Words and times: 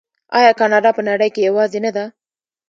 آیا 0.37 0.51
کاناډا 0.59 0.89
په 0.97 1.01
نړۍ 1.09 1.29
کې 1.33 1.45
یوازې 1.49 1.79
نه 1.85 1.91
ده؟ 1.95 2.05